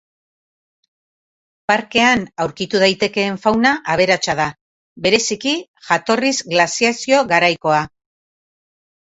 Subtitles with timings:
[1.71, 4.47] Parkean aurkitu daitekeen fauna aberatsa da,
[5.07, 5.55] bereziki
[5.91, 7.85] jatorriz glaziazio garaikoa.